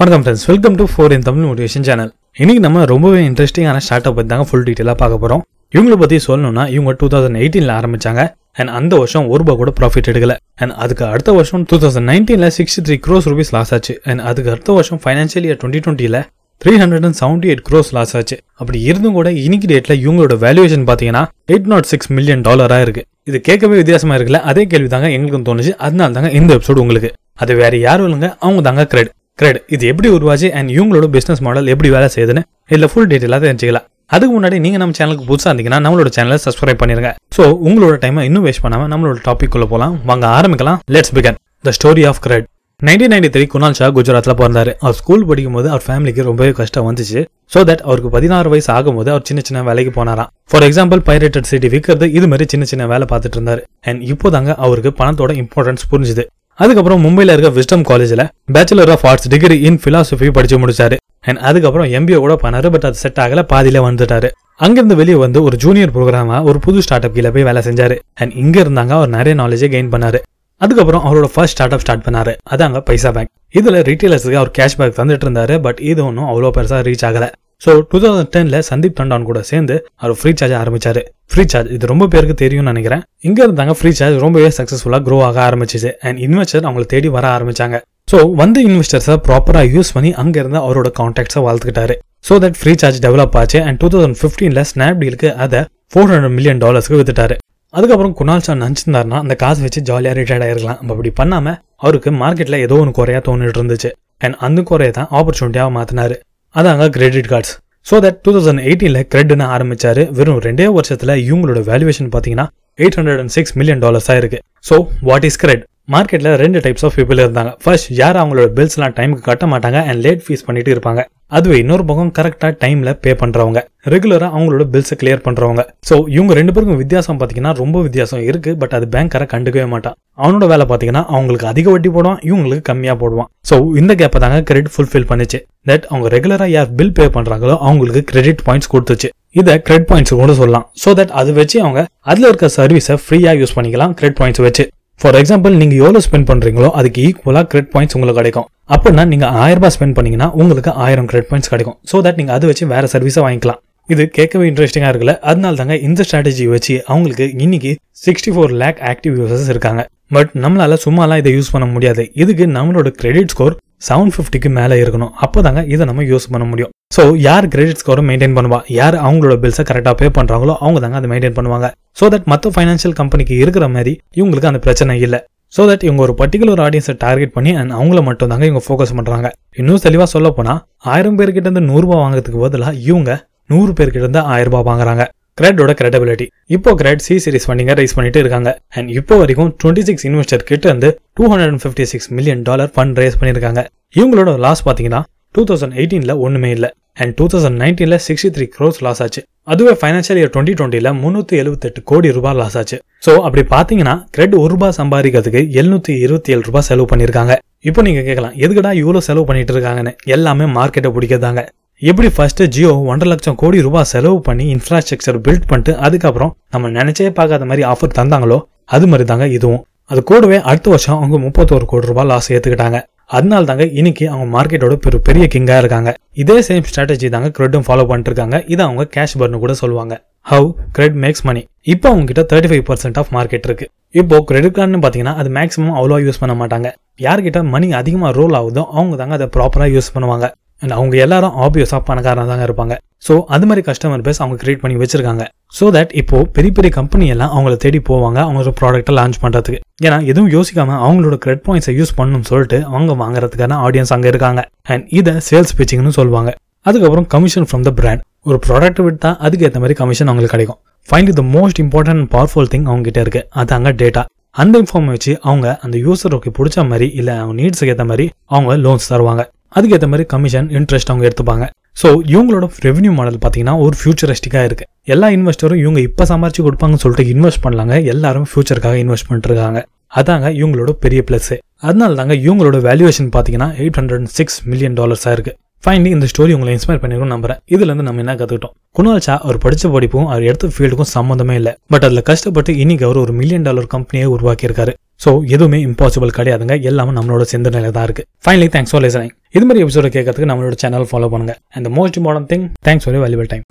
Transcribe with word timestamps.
வணக்கம் 0.00 0.24
friends 0.24 0.46
welcome 0.48 0.74
to 0.78 0.84
four 0.92 1.12
in 1.14 1.22
Tamil 1.26 1.44
motivation 1.48 1.84
channel 1.86 2.10
இன்னைக்கு 2.40 2.62
நம்ம 2.64 2.80
ரொம்பவே 2.90 3.20
இன்ட்ரெஸ்டிங்கான 3.28 3.78
ஸ்டார்ட் 3.84 4.08
அப் 4.08 4.16
பற்றி 4.16 4.28
தாங்க 4.32 4.44
ஃபுல் 4.48 4.64
டீட்டெயிலாக 4.66 4.96
பார்க்க 5.02 5.20
போகிறோம் 5.22 5.42
இவங்களை 5.74 5.96
பற்றி 6.02 6.16
சொல்லணும்னா 6.26 6.64
இவங்க 6.74 6.92
டூ 7.00 7.06
தௌசண்ட் 7.12 7.38
எயிட்டீனில் 7.42 7.72
ஆரம்பிச்சாங்க. 7.76 8.22
அண்ட் 8.58 8.72
அந்த 8.78 8.92
வருஷம் 9.02 9.28
ஒரு 9.32 9.40
ரூபா 9.42 9.54
கூட 9.60 9.72
ப்ராஃபிட் 9.78 10.10
எடுக்கல. 10.12 10.34
அண்ட் 10.62 10.74
அதுக்கு 10.84 11.04
அடுத்த 11.12 11.32
வருஷம் 11.38 11.64
டூ 11.70 11.78
தௌசண்ட் 11.84 12.08
நைன்டீனில் 12.12 12.52
sixty 12.58 12.84
three 12.88 12.98
crores 13.06 13.28
rupees 13.32 13.52
loss 13.56 13.72
ஆச்சு. 13.76 13.96
அண்ட் 14.10 14.22
அதுக்கு 14.30 14.52
அடுத்த 14.54 14.76
வருஷம் 14.78 15.00
ஃபைனான்ஷியல் 15.04 15.48
இயர் 15.48 15.60
டுவெண்ட்டி 15.62 15.82
டுவெண்ட்டியில் 15.86 16.20
three 16.64 16.76
hundred 16.82 17.08
and 17.10 17.20
seventy 17.22 17.50
eight 17.52 17.64
crores 17.70 17.94
loss 17.98 18.14
ஆச்சு. 18.20 18.38
அப்படி 18.60 18.78
இருந்தும் 18.90 19.18
கூட 19.18 19.32
இன்னைக்கு 19.46 19.72
டேட்டில் 19.74 19.98
இவங்களோட 20.04 20.38
வேல்யூவேஷன் 20.46 20.86
பார்த்தீங்கன்னா 20.92 21.26
எயிட் 21.52 21.70
நாட் 21.74 21.90
சிக்ஸ் 21.92 22.10
மில்லியன் 22.18 22.46
டாலராக 22.48 22.86
இருக்குது 22.88 23.08
இது 23.30 23.40
கேட்கவே 23.50 23.76
வித்தியாசமாக 23.82 24.18
இருக்குல்ல? 24.18 24.42
அதே 24.52 24.64
கேள்வி 24.72 24.90
தாங்க 24.96 25.10
எங்களுக்கும் 25.16 25.48
தோணுச்சு. 25.50 25.74
அதனால 25.86 26.12
தாங்க 26.18 26.32
இந்த 26.40 26.50
எபிசோடு 26.58 26.82
உங்களுக்கு. 26.86 27.12
அது 27.44 27.54
வேறு 27.62 27.78
யாரும் 27.88 28.08
இல்லைங்க. 28.08 28.30
அவங்க 28.46 28.62
தாங்க 28.68 28.84
கிரெட் 28.94 29.12
கிரெட் 29.40 29.58
இது 29.74 29.84
எப்படி 29.92 30.08
உருவாச்சு 30.16 30.48
அண்ட் 30.58 30.70
இவங்களோட 30.74 31.06
பிசினஸ் 31.14 31.42
மாடல் 31.46 31.66
எப்படி 31.72 31.88
வேலை 31.94 32.08
செய்யுதுன்னு 32.14 32.42
இல்லை 32.74 32.86
ஃபுல் 32.90 33.08
டீட்டெயிலாக 33.10 33.42
தெரிஞ்சுக்கலாம். 33.46 33.86
அதுக்கு 34.14 34.32
முன்னாடி 34.34 34.56
நீங்கள் 34.64 34.80
நம்ம 34.82 34.96
சேனலுக்கு 34.98 35.24
புதுசாக 35.30 35.48
இருந்தீங்கன்னா 35.50 35.80
நம்மளோட 35.86 36.10
சேனலை 36.16 36.36
சப்ஸ்கிரைப் 36.44 36.80
பண்ணிருங்க. 36.82 37.10
ஸோ 37.36 37.42
உங்களோட 37.68 37.96
டைமை 38.04 38.22
இன்னும் 38.28 38.44
வேஸ்ட் 38.46 38.62
பண்ணாமல் 38.64 38.90
நம்மளோட 38.92 39.18
டாபிக் 39.26 39.52
குள்ளே 39.54 39.66
போகலாம் 39.72 39.94
வாங்க 40.10 40.26
ஆரம்பிக்கலாம். 40.38 40.78
Let's 40.96 41.12
begin 41.18 41.36
the 41.68 41.74
story 41.78 42.04
of 42.10 42.20
CRED 42.26 42.46
nineteen 42.80 43.12
ninety 43.14 43.28
three 43.34 43.44
Kunal 43.52 43.76
Shah 43.78 43.86
குஜராத்தில் 43.96 44.36
பிறந்தார். 44.40 44.70
அவர் 44.84 44.96
ஸ்கூல் 45.00 45.26
படிக்கும்போது 45.28 45.68
அவர் 45.72 45.84
ஃபேமிலிக்கு 45.88 46.24
ரொம்பவே 46.30 46.50
கஷ்டம் 46.60 46.86
வந்துச்சு. 46.88 47.20
ஸோ 47.52 47.60
தட் 47.68 47.84
அவருக்கு 47.88 48.10
பதினாறு 48.16 48.48
வயசு 48.54 48.70
ஆகும்போது 48.76 49.10
அவர் 49.14 49.26
சின்ன 49.28 49.42
சின்ன 49.48 49.62
வேலைக்கு 49.68 49.92
போனாராம். 49.98 50.30
ஃபார் 50.52 50.66
எக்ஸாம்பிள் 50.68 51.02
பைரேட்டட் 51.10 51.50
சிட்டி 51.50 51.70
விற்கிறது 51.74 52.08
இது 52.18 52.28
மாதிரி 52.32 52.46
சின்ன 52.54 52.66
சின்ன 52.72 52.86
வேலை 52.94 53.08
பார்த்துட்டு 53.12 53.38
இருந்தார். 53.38 53.62
அண்ட் 53.90 54.02
இப்போதாங்க 54.12 54.52
அவருக்கு 54.66 54.92
பணத்தோட 55.02 55.34
இம்பார்ட்டன்ஸ் 55.44 55.86
புரிஞ்சுது. 55.92 56.24
அதுக்கப்புறம் 56.58 57.02
மும்பையில் 57.04 57.32
இருக்க 57.34 57.50
விஸ்டம் 57.58 57.84
காலேஜ்ல 57.90 58.22
bachelor 58.54 58.92
of 58.94 59.04
arts 59.10 59.28
degree 59.32 59.56
in 59.68 59.80
philosophy 59.84 60.28
படிச்சு 60.36 60.56
முடிச்சாரு. 60.62 60.96
அண்ட் 61.28 61.40
அதுக்கப்புறம் 61.48 61.88
எம்பிஏ 61.98 62.18
கூட 62.24 62.34
பண்ணாரு 62.44 62.68
பட் 62.74 62.86
அது 62.88 62.98
செட் 63.02 63.20
ஆகல 63.24 63.42
பாதியில 63.52 63.78
வந்துட்டாரு. 63.86 64.28
அங்கிருந்து 64.64 64.96
வெளியே 65.00 65.18
வந்து 65.24 65.38
ஒரு 65.46 65.56
ஜூனியர் 65.64 65.92
ப்ரோக்ராமா 65.96 66.36
ஒரு 66.48 66.58
புது 66.66 66.82
ஸ்டார்ட் 66.84 67.06
அப் 67.06 67.14
கீழே 67.16 67.30
போய் 67.34 67.46
வேலை 67.48 67.62
செஞ்சாரு. 67.68 67.96
அண்ட் 68.20 68.34
இங்க 68.42 68.56
இருந்தாங்க 68.64 68.92
அவர் 68.98 69.12
நிறைய 69.16 69.34
நாலேஜை 69.42 69.68
கெயின் 69.74 69.90
பண்ணாரு. 69.94 70.20
அதுக்கப்புறம் 70.60 71.02
அவரோட 71.06 71.28
ஃபர்ஸ்ட் 71.32 71.56
ஸ்டார்ட் 71.56 71.74
அப் 71.76 71.82
ஸ்டார்ட் 71.84 72.04
பண்ணாரு. 72.06 72.32
அதாங்க 72.52 72.80
பைசா 72.90 73.10
பேங்க் 73.16 73.32
இதுல 73.58 73.82
ரீட்டைலர்ஸுக்கு 73.88 74.40
அவர் 74.42 74.54
கேஷ் 74.58 74.78
பேக் 74.80 74.96
தந்துட்டு 75.00 75.26
இருந்தாரு 75.26 75.56
பட் 75.66 75.82
இது 75.90 76.00
ஒன்றும் 76.08 76.28
அவ்வளோ 76.30 76.50
பெருசா 76.56 76.78
ரீச் 76.88 77.04
ஆகல. 77.08 77.26
ஸோ 77.64 77.72
டூ 77.90 77.98
தௌசண்ட் 78.04 78.32
டென்ல 78.36 78.58
சந்தீப் 78.70 78.98
தண்டான் 79.00 79.28
கூட 79.28 79.40
சேர்ந்து 79.50 79.76
அவர் 80.02 80.16
ஃப்ரீ 80.20 80.32
சார்ஜ் 80.40 80.56
ஆரம்பிச்சாரு. 80.62 81.02
ஃப்ரீ 81.30 81.44
சார்ஜ் 81.52 81.70
இது 81.76 81.90
ரொம்ப 81.90 82.04
பேருக்கு 82.12 82.34
தெரியும்னு 82.42 82.70
நினைக்கிறேன். 82.72 83.02
இங்கே 83.28 83.42
இருந்தாங்க 83.46 83.72
ஃப்ரீ 83.78 83.90
சார்ஜ் 83.98 84.16
ரொம்பவே 84.24 84.50
சக்ஸஸ்ஃபுல்லாக 84.58 85.02
க்ரோ 85.06 85.16
ஆக 85.28 85.38
ஆரம்பிச்சிச்சு. 85.48 85.90
அண்ட் 86.06 86.18
இன்வெஸ்டர் 86.26 86.66
அவங்களை 86.68 86.86
தேடி 86.92 87.08
வர 87.16 87.24
ஆரம்பிச்சாங்க. 87.36 87.78
ஸோ 88.10 88.18
வந்து 88.40 88.60
இன்வெஸ்டர்ஸை 88.68 89.16
ப்ராப்பராக 89.26 89.66
யூஸ் 89.76 89.90
பண்ணி 89.96 90.10
அங்கேருந்து 90.22 90.60
அவரோட 90.66 90.90
கான்டாக்ட்ஸை 91.00 91.42
வளர்த்துக்கிட்டாரு 91.46 91.94
so 92.28 92.36
that 92.44 92.56
free 92.60 92.72
charge 92.82 93.00
develop 93.06 93.36
ஆச்சு. 93.40 93.58
அண்ட் 93.66 93.78
டூ 93.82 93.88
தௌசண்ட் 93.94 94.18
ஃபிஃப்டீனில் 94.20 94.62
ஸ்னாப்டீலுக்கு 94.70 95.30
அதை 95.46 95.60
ஃபோர் 95.92 96.10
ஹண்ட்ரட் 96.12 96.34
மில்லியன் 96.36 96.62
டாலர்ஸ்க்கு 96.64 97.00
வித்துட்டாரு. 97.00 97.36
அதுக்கப்புறம் 97.74 98.14
குணால் 98.20 98.44
சார் 98.46 98.60
நினச்சிருந்தாருனா 98.64 99.18
அந்த 99.24 99.34
காசு 99.42 99.60
வச்சு 99.66 99.80
ஜாலியாக 99.90 100.14
ரிட்டையர்ட் 100.18 100.44
ஆயிருக்கலாம். 100.46 100.78
நம்ம 100.80 100.92
அப்படி 100.94 101.10
பண்ணாமல் 101.20 101.58
அவருக்கு 101.84 102.10
மார்க்கெட்டில் 102.22 102.62
ஏதோ 102.66 102.76
ஒன்று 102.82 102.98
குறையா 102.98 103.20
தோணிட்டு 103.28 103.58
இருந்துச்சு. 103.60 103.90
அண்ட் 104.24 104.36
அந்த 104.46 104.60
குறையை 104.70 104.92
தான் 104.98 105.10
ஆப்பர்ச்சுனிட்டியாக 105.18 105.74
மாத்தினாரு. 105.78 106.16
அதாங்க 106.54 106.86
credit 106.96 107.30
cards 107.32 107.54
so 107.86 107.96
that 108.04 108.18
two 108.22 108.30
thousand 108.36 108.60
எயிட்டீனில் 108.68 109.06
கிரெட்னு 109.12 109.46
ஆரம்பிச்சாரு. 109.56 110.02
வெறும் 110.18 110.40
ரெண்டே 110.46 110.64
வருஷத்தில் 110.76 111.14
இவங்களோட 111.26 111.60
வேல்யூவேஷன் 111.70 112.08
பார்த்தீங்கன்னா 112.14 112.46
eight 112.82 112.96
hundred 112.98 113.20
and 113.22 113.32
six 113.36 113.54
million 113.58 113.82
dollars 113.84 114.08
ஆயிருக்கு 114.12 114.38
ஸோ 114.68 114.76
வாட் 115.08 115.26
இஸ் 115.28 115.38
கிரெட் 115.42 115.62
மார்க்கெட்ல 115.94 116.30
ரெண்டு 116.42 116.58
டைப்ஸ் 116.62 116.84
ஆஃப் 116.86 116.96
பீப்புள் 116.98 117.20
இருந்தாங்க. 117.22 117.50
ஃபர்ஸ்ட் 117.64 117.90
யார் 117.98 118.16
அவங்களோட 118.20 118.48
பில்ஸ்லாம் 118.56 118.94
டைமுக்கு 118.96 119.22
கட்ட 119.28 119.44
மாட்டாங்க 119.52 119.78
அண்ட் 119.88 120.00
லேட் 120.06 120.22
ஃபீஸ் 120.24 120.44
பண்ணிட்டு 120.46 120.70
இருப்பாங்க. 120.74 121.02
அதுவே 121.36 121.56
இன்னொரு 121.62 121.84
பக்கம் 121.88 122.10
கரெக்டா 122.16 122.48
டைம்ல 122.62 122.90
பே 123.04 123.12
பண்றவங்க. 123.20 123.60
ரெகுலரா 123.92 124.28
அவங்களோட 124.34 124.64
பில்ஸை 124.72 124.96
கிளியர் 125.00 125.22
பண்றவங்க. 125.26 125.62
ஸோ 125.88 125.94
இவங்க 126.16 126.32
ரெண்டு 126.38 126.52
பேருக்கும் 126.54 126.80
வித்தியாசம் 126.82 127.18
பாத்தீங்கன்னா 127.20 127.52
ரொம்ப 127.62 127.82
வித்தியாசம் 127.86 128.22
இருக்கு 128.30 128.52
பட் 128.62 128.74
அது 128.78 128.86
பேங்க்கார 128.94 129.26
கண்டுக்கவே 129.34 129.66
மாட்டான். 129.74 129.96
அவனோட 130.22 130.46
வேலை 130.52 130.66
பாத்தீங்கன்னா 130.72 131.02
அவங்களுக்கு 131.14 131.48
அதிக 131.52 131.66
வட்டி 131.74 131.90
போடுவான் 131.96 132.20
இவங்களுக்கு 132.30 132.64
கம்மியா 132.70 132.94
போடுவான். 133.02 133.28
ஸோ 133.50 133.56
இந்த 133.82 133.94
கேப்பை 134.02 134.20
தாங்க 134.24 134.40
கிரெடிட் 134.50 134.72
ஃபுல்ஃபில் 134.76 135.08
பண்ணுச்சு. 135.10 135.40
தட் 135.70 135.86
அவங்க 135.90 136.08
ரெகுலரா 136.16 136.48
யார் 136.56 136.70
பில் 136.80 136.94
பே 136.98 137.06
பண்றாங்களோ 137.18 137.56
அவங்களுக்கு 137.68 138.02
கிரெடிட் 138.12 138.42
பாயிண்ட்ஸ் 138.48 138.72
கொடுத்துச்சு. 138.74 139.10
இதை 139.40 139.54
கிரெடிட் 139.66 139.90
பாயிண்ட்ஸ் 139.90 140.14
கூட 140.22 140.34
சொல்லலாம். 140.40 140.66
ஸோ 140.84 140.90
தட் 141.00 141.14
அது 141.20 141.30
வச்சு 141.40 141.56
அவங்க 141.64 141.80
அதுல 142.10 142.28
இருக்க 142.30 142.48
சர்வீஸை 142.58 142.96
ஃப்ரீயா 143.04 143.32
யூஸ் 143.42 143.56
பண்ணிக்கலாம் 143.58 143.94
கிரெடிட் 144.00 144.20
பாயிண்ட்ஸ் 144.22 144.44
வச்சு. 144.46 144.64
ஃபார் 145.00 145.16
எக்ஸாம்பிள் 145.18 145.58
நீங்க 145.60 145.74
எவ்வளவு 145.80 146.04
ஸ்பெண்ட் 146.04 146.26
பண்றீங்களோ 146.28 146.68
அதுக்கு 146.78 147.00
ஈக்குவலா 147.06 147.40
கிரெட் 147.52 147.68
பாயிண்ட்ஸ் 147.72 147.96
உங்களுக்கு 147.96 148.20
கிடைக்கும். 148.20 148.46
அப்படின்னா 148.74 149.02
நீங்க 149.10 149.26
ஆயிரம் 149.42 149.58
ரூபாய் 149.58 149.74
ஸ்பெண்ட் 149.74 149.96
பண்ணீங்கன்னா 149.96 150.28
உங்களுக்கு 150.40 150.70
ஆயிரம் 150.84 151.08
கிரெட் 151.10 151.28
பாயிண்ட்ஸ் 151.30 151.50
கிடைக்கும். 151.52 151.76
ஸோ 151.90 151.98
தட் 152.06 152.18
நீங்க 152.20 152.32
அதை 152.36 152.46
வச்சு 152.50 152.66
வேற 152.72 152.88
சர்வீஸை 152.94 153.22
வாங்கிக்கலாம். 153.24 153.60
இது 153.94 154.04
கேட்கவே 154.18 154.46
இன்ட்ரெஸ்டிங்கா 154.50 154.88
இருக்குல்ல? 154.92 155.14
அதனால 155.30 155.56
தாங்க 155.60 155.76
இந்த 155.88 156.06
ஸ்ட்ராட்டஜி 156.06 156.46
வச்சு 156.54 156.74
அவங்களுக்கு 156.90 157.26
இன்னைக்கு 157.44 157.72
sixty 158.06 158.32
four 158.36 158.54
lakh 158.62 158.80
active 158.92 159.14
users 159.20 159.50
இருக்காங்க. 159.54 159.82
பட் 160.16 160.32
நம்மளால 160.44 160.78
சும்மாலாம் 160.86 161.20
இதை 161.22 161.30
யூஸ் 161.36 161.52
பண்ண 161.54 161.68
முடியாது. 161.76 162.02
இதுக்கு 162.22 162.46
நம்மளோட 162.56 162.90
கிரெடிட் 163.02 163.32
ஸ்கோர் 163.34 163.56
செவன் 163.88 164.12
ஃபிஃப்டிக்கு 164.16 164.50
மேலே 164.58 164.76
இருக்கணும். 164.82 165.12
அப்போதாங்க 165.24 165.62
இதை 165.74 165.86
நம்ம 165.90 166.04
யூஸ் 166.12 166.26
பண்ண 166.34 166.44
முடியும். 166.52 166.72
ஸோ 166.96 167.02
யார் 167.28 167.46
கிரெடிட் 167.54 167.80
ஸ்கோரை 167.82 168.02
மெயின்டைன் 168.10 168.36
பண்ணுவா? 168.38 168.58
யார் 168.80 168.96
அவங்களோட 169.06 169.36
பில்ஸை 169.44 169.64
கரெக்டாக 169.70 169.94
பே 170.00 170.08
பண்ணுறாங்களோ 170.18 170.54
அவங்க 170.64 170.80
தாங்க 170.84 170.98
அதை 171.00 171.10
மெயின்டைன் 171.12 171.36
பண்ணுவாங்க. 171.38 171.68
ஸோ 171.96 172.06
தட் 172.12 172.26
மற்ற 172.32 172.50
ஃபைனான்ஷியல் 172.54 172.94
கம்பெனிக்கு 173.00 173.34
இருக்கிற 173.42 173.66
மாதிரி 173.74 173.92
இவங்களுக்கு 174.18 174.48
அந்த 174.50 174.60
பிரச்சனை 174.66 174.94
இல்லை. 175.06 175.20
ஸோ 175.56 175.62
தட் 175.68 175.84
இவங்க 175.86 176.00
ஒரு 176.06 176.14
பர்டிகுலர் 176.20 176.60
ஆடியன்ஸை 176.64 176.94
டார்கெட் 177.04 177.32
பண்ணி 177.36 177.52
அண்ட் 177.60 177.72
அவங்கள 177.78 178.00
மட்டும் 178.08 178.30
தாங்க 178.32 178.44
இவங்க 178.48 178.62
ஃபோக்கஸ் 178.66 178.94
பண்ணுறாங்க 178.98 179.28
இன்னும் 179.60 179.84
தெளிவாக 179.86 180.08
சொல்ல 180.14 180.30
போனால் 180.38 180.60
ஆயிரம் 180.94 181.16
பேர்கிட்ட 181.18 181.48
இருந்து 181.48 181.62
நூறுரூபா 181.70 181.98
வாங்குறதுக்கு 182.02 182.42
பதிலாக 182.44 182.72
இவங்க 182.90 183.12
நூறு 183.52 183.72
பேர்கிட்ட 183.78 184.04
இருந்து 184.04 184.22
ஆயிரம் 184.34 184.50
ரூபாய் 184.50 184.66
வாங்குறாங்க. 184.70 185.04
கிரெட்டோட 185.38 185.72
கிரெடபிலிட்டி 185.80 186.26
இப்போ 186.56 186.70
CRED 186.80 187.02
C 187.06 187.14
series 187.24 187.46
funding 187.48 187.72
raise 187.80 187.94
பண்ணிட்டு 187.96 188.20
இருக்காங்க. 188.22 188.50
அண்ட் 188.76 188.88
இப்போ 188.98 189.14
வரைக்கும் 189.22 189.50
டுவெண்ட்டி 189.62 189.82
சிக்ஸ் 189.88 190.06
இன்வெஸ்டர் 190.08 190.46
கிட்ட 190.50 190.66
இருந்து 190.70 190.88
two 191.16 191.24
hundred 191.32 191.50
and 191.52 191.62
fifty 191.64 191.86
six 191.92 192.08
million 192.18 192.42
dollar 192.48 192.70
fund 192.76 192.98
raise 193.02 193.18
பண்ணியிருக்காங்க 193.20 193.62
இவங்களோட 193.98 194.32
லாஸ் 194.46 194.62
பார்த்தீங்கன்னா 194.66 195.02
டூ 195.36 195.42
தௌசண்ட் 195.48 195.74
எயிட்டீனில் 195.80 196.14
ஒன்றுமே 196.26 196.50
இல்லை. 196.56 196.70
அண்ட் 197.00 197.12
டூ 197.18 197.24
தௌசண்ட் 197.32 197.58
நைன்டீனில் 197.62 198.00
சிக்ஸ்டி 198.06 198.28
த்ரீ 198.36 198.46
க்ரோஸ் 198.56 198.78
லாஸ் 198.86 199.00
ஆச்சு. 199.04 199.20
அதுவே 199.52 199.72
ஃபைனான்ஷியல் 199.80 200.18
இயர் 200.20 200.30
டுவெண்ட்டி 200.34 200.54
டுவெண்ட்டில 200.58 200.90
முந்நூற்றி 201.02 201.34
எழுபத்தெட்டு 201.42 201.80
கோடி 201.90 202.08
ரூபாய் 202.18 202.36
லாஸ் 202.40 202.56
ஆச்சு. 202.60 202.76
ஸோ 203.06 203.12
அப்படி 203.26 203.42
பார்த்தீங்கன்னா 203.54 203.94
கிரெட் 204.14 204.34
ஒரு 204.42 204.50
ரூபாய் 204.54 204.74
சம்பாதிக்கிறதுக்கு 204.78 205.42
எழுநூற்றி 205.58 205.94
இருபத்தி 206.06 206.32
ஏழு 206.36 206.42
ரூபாய் 206.48 206.66
செலவு 206.68 206.86
பண்ணியிருக்காங்க 206.92 207.34
இப்போ 207.68 207.82
நீங்கள் 207.88 208.06
கேட்கலாம் 208.08 208.34
எதுக்கடா 208.44 208.72
இவ்வளோ 208.80 209.02
செலவு 209.08 209.26
பண்ணிட்டு 209.28 209.54
இருக்காங்கன்னு? 209.54 209.92
எல்லாமே 210.16 210.46
மார்க்கெட்டை 210.56 210.90
பிடிக்கிறதாங்க. 210.96 211.42
எப்படி 211.90 212.08
ஃபர்ஸ்ட் 212.16 212.42
ஜியோ 212.56 212.72
ஒன்றரை 212.90 213.08
லட்சம் 213.12 213.38
கோடி 213.42 213.58
ரூபாய் 213.68 213.88
செலவு 213.92 214.18
பண்ணி 214.28 214.44
இன்ஃப்ராஸ்ட்ரக்சர் 214.56 215.18
பில்ட் 215.26 215.48
பண்ணிட்டு 215.50 215.72
அதுக்கப்புறம் 215.86 216.32
நம்ம 216.54 216.70
நினைச்சே 216.78 217.08
பார்க்காத 217.18 217.46
மாதிரி 217.50 217.64
ஆஃபர் 217.72 217.96
தந்தாங்களோ 217.98 218.38
அது 218.76 218.86
மாதிரி 218.90 219.06
தாங்க 219.10 219.26
இதுவும். 219.36 219.62
அது 219.92 220.00
கூடவே 220.10 220.38
அடுத்த 220.50 220.68
வருஷம் 220.74 220.98
அவங்க 220.98 221.16
முப்பத்தோரு 221.24 221.66
கோடி 221.72 221.90
ரூபாய் 221.90 222.08
லாஸ் 222.12 222.30
ஏற்றுக்கிட்டாங்க 222.34 222.78
அதனால 223.10 223.46
தாங்க 223.48 223.64
இன்னைக்கு 223.78 224.04
அவங்க 224.12 224.26
மார்க்கெட்டோட 224.36 224.76
பெரு 224.84 224.98
பெரிய 225.08 225.24
கிங்காக 225.32 225.62
இருக்காங்க. 225.62 225.90
இதே 226.22 226.36
சேம் 226.46 226.64
ஸ்ட்ராட்டஜி 226.68 227.08
தாங்க 227.14 227.28
கிரெட்டும் 227.36 227.66
ஃபாலோ 227.66 227.84
பண்ணிட்டு 227.90 228.10
இருக்காங்க 228.10 228.36
இதை 228.52 228.62
அவங்க 228.66 228.84
கேஷ் 228.94 229.14
பர்னு 229.20 229.40
கூட 229.44 229.54
சொல்லுவாங்க. 229.60 229.94
ஹவு 230.30 230.48
கிரெட் 230.76 230.96
மேக்ஸ் 231.04 231.24
மணி 231.28 231.42
இப்போ 231.74 231.86
அவங்க 231.90 232.06
கிட்ட 232.10 232.22
thirty 232.30 232.50
five 232.52 232.64
percent 232.70 232.98
of 233.02 233.12
market 233.16 233.46
இருக்கு. 233.48 233.68
இப்போ 234.00 234.16
கிரெடிட் 234.30 234.56
கார்டுன்னு 234.56 234.82
பார்த்தீங்கன்னா 234.84 235.14
அது 235.22 235.30
மேக்ஸிமம் 235.38 235.76
அவ்வளோ 235.80 235.98
யூஸ் 236.06 236.20
பண்ண 236.22 236.34
மாட்டாங்க. 236.40 236.70
யார்கிட்ட 237.06 237.42
மணி 237.54 237.68
அதிகமாக 237.82 238.12
ரோல் 238.18 238.36
ஆகுதோ 238.40 238.64
அவங்க 238.78 238.96
தாங்க 239.02 239.14
அதை 239.18 239.28
ப்ராப்பராக 239.36 239.74
யூஸ் 239.76 239.92
பண்ணுவாங்க. 239.96 240.28
அண்ட் 240.62 240.74
அவங்க 240.76 240.94
எல்லாரும் 241.04 241.34
ஆப்வியஸாக 241.44 241.80
பணக்காரன் 241.88 242.30
தாங்க 242.32 242.44
இருப்பாங்க. 242.48 242.74
ஸோ 243.06 243.14
அது 243.34 243.44
மாதிரி 243.48 243.62
கஸ்டமர் 243.68 244.04
பேஸ் 244.06 244.20
அவங்க 244.22 244.36
கிரியேட் 244.42 244.62
பண்ணி 244.62 244.76
வச்சிருக்காங்க. 244.82 245.24
ஸோ 245.58 245.64
தட் 245.76 245.92
இப்போ 246.00 246.18
பெரிய 246.36 246.52
பெரிய 246.58 246.70
கம்பெனி 246.78 247.06
எல்லாம் 247.14 247.32
அவங்கள 247.34 247.56
தேடி 247.64 247.80
போவாங்க 247.88 248.18
அவங்களோட 248.24 248.52
ப்ராடக்ட்டை 248.60 248.94
லான்ச் 248.98 249.18
பண்ணுறதுக்கு 249.24 249.60
ஏன்னா 249.86 249.98
எதுவும் 250.10 250.30
யோசிக்காம 250.36 250.78
அவங்களோட 250.86 251.18
கிரெட் 251.24 251.44
பாயிண்ட்ஸை 251.48 251.74
யூஸ் 251.80 251.94
பண்ணணும்னு 251.98 252.28
சொல்லிட்டு 252.32 252.58
அவங்க 252.72 252.94
வாங்குறதுக்கான 253.02 253.58
ஆடியன்ஸ் 253.66 253.94
அங்கே 253.96 254.10
இருக்காங்க. 254.14 254.42
அண்ட் 254.72 254.86
இதை 255.00 255.14
சேல்ஸ் 255.28 255.54
பிச்சிங்னு 255.60 255.94
சொல்லுவாங்க. 255.98 256.32
அதுக்கப்புறம் 256.68 257.06
கமிஷன் 257.14 257.48
ஃப்ரம் 257.48 257.66
த 257.68 257.72
பிராண்ட் 257.80 258.02
ஒரு 258.28 258.38
ப்ராடக்ட் 258.46 258.82
விட்டா 258.86 259.10
அதுக்கு 259.26 259.46
ஏற்ற 259.48 259.58
மாதிரி 259.62 259.78
கமிஷன் 259.82 260.08
அவங்களுக்கு 260.10 260.36
கிடைக்கும். 260.36 260.60
Finally 260.88 261.12
the 261.20 261.24
most 261.36 261.60
important 261.64 262.04
powerful 262.14 262.50
thing 262.52 262.66
அவங்க 262.70 262.84
கிட்ட 262.88 263.00
இருக்கு. 263.04 263.22
அதாங்க 263.40 263.70
டேட்டா 263.82 264.02
அந்த 264.42 264.54
இன்ஃபார்ம் 264.62 264.90
வச்சு 264.94 265.12
அவங்க 265.28 265.46
அந்த 265.64 265.76
யூசருக்கு 265.86 266.30
பிடிச்ச 266.38 266.64
மாதிரி 266.70 266.86
இல்லை 267.00 267.14
அவங்க 267.20 267.34
நீட்ஸுக்கு 267.40 267.72
ஏற்ற 267.74 267.84
மாதிரி 267.90 268.06
அவங்க 268.34 268.56
லோன்ஸ் 268.64 268.88
தருவாங்க. 268.92 269.22
அதுக்கேற்ற 269.52 269.88
மாதிரி 269.92 270.06
கமிஷன் 270.14 270.48
இன்ட்ரெஸ்ட் 270.58 270.90
அவங்க 270.92 271.04
எடுத்துப்பாங்க. 271.08 271.46
ஸோ 271.80 271.88
இவங்களோட 272.14 272.46
ரெவன்யூ 272.66 272.92
மாடல் 272.98 273.18
பார்த்தீங்கன்னா 273.22 273.54
ஒரு 273.64 273.74
ஃபியூச்சரிஸ்டிக்காக 273.80 274.44
இருக்குது 274.48 274.70
எல்லா 274.94 275.08
இன்வெஸ்டரும் 275.16 275.62
இவங்க 275.64 275.80
இப்போ 275.88 276.04
சம்பாரிச்சு 276.12 276.44
கொடுப்பாங்கன்னு 276.46 276.82
சொல்லிட்டு 276.84 277.12
இன்வெஸ்ட் 277.14 277.42
பண்ணலாங்க. 277.46 277.76
எல்லாரும் 277.94 278.28
ஃபியூச்சருக்காக 278.32 278.76
இன்வெஸ்ட் 278.84 279.08
பண்ணிட்டுருக்காங்க 279.08 279.62
அதாங்க 280.00 280.28
இவங்களோட 280.40 280.70
பெரிய 280.84 281.00
பிளஸ் 281.08 281.34
அதனால 281.66 281.94
தாங்க 281.98 282.14
இவங்களோட 282.26 282.56
வேல்யூவேஷன் 282.68 283.10
பார்த்தீங்கன்னா 283.14 283.48
எயிட் 283.62 283.78
ஹண்ட்ரட் 283.80 284.08
சிக்ஸ் 284.18 284.38
மில்லியன் 284.50 284.78
டாலர்ஸாக 284.80 285.14
இருக்குது 285.16 285.36
ஃபைனலி 285.64 285.90
இந்த 285.96 286.06
ஸ்டோரி 286.12 286.32
உங்களை 286.36 286.50
இன்ஸ்பயர் 286.56 286.80
பண்ணிருக்கும் 286.82 287.12
நம்புறேன். 287.14 287.38
இதுல 287.54 287.68
இருந்து 287.70 287.86
நம்ம 287.86 288.02
என்ன 288.04 288.14
கத்துக்கிட்டோம்? 288.18 288.52
குணால் 288.78 289.04
சா 289.06 289.14
அவர் 289.26 289.38
படிச்ச 289.44 289.70
படிப்பும் 289.74 290.08
அவர் 290.12 290.26
எடுத்த 290.30 290.50
ஃபீல்டுக்கும் 290.56 290.90
சம்மந்தமே 290.96 291.34
இல்லை. 291.40 291.52
பட் 291.72 291.84
அதுல 291.86 292.02
கஷ்டப்பட்டு 292.10 292.52
இன்னைக்கு 292.62 292.84
அவர் 292.88 292.98
ஒரு 293.04 293.12
மில்லியன் 293.20 293.46
டாலர் 293.48 293.72
கம்பெனியை 293.74 294.08
உருவாக்கியிருக்காரு. 294.16 294.74
ஸோ 295.04 295.10
எதுவுமே 295.34 295.58
இம்பாசிபிள் 295.68 296.16
கிடையாதுங்க. 296.18 296.54
எல்லாமே 296.70 296.92
நம்மளோட 296.98 297.24
சிந்தனையில 297.34 297.72
தான் 297.78 297.86
இருக்கு. 297.88 298.04
ஃபைனலி 298.26 298.48
தேங்க்ஸ் 298.54 298.72
ஃபார் 298.74 298.84
லிசனிங் 298.86 299.14
இது 299.36 299.44
மாதிரி 299.48 299.64
எபிசோட 299.66 299.88
கேட்கறதுக்கு 299.96 300.30
நம்மளோட 300.32 300.56
சேனல் 300.64 300.88
ஃபாலோ 300.92 301.10
பண்ணுங்க. 301.14 301.34
And 301.56 301.70
most 301.78 301.98
important 302.00 302.30
thing 302.32 302.46
thanks 302.68 302.86
for 302.86 303.02
valuable 303.06 303.30
time 303.34 303.44